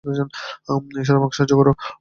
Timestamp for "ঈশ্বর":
0.95-1.15